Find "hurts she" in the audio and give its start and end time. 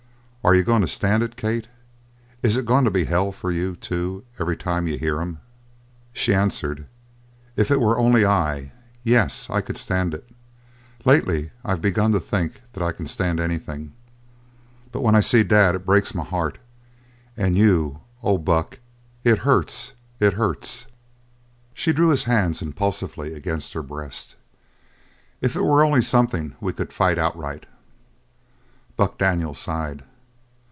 20.33-21.93